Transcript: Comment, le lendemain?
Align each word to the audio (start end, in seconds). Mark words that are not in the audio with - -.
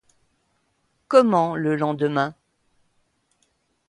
Comment, 1.07 1.55
le 1.55 1.75
lendemain? 1.75 2.33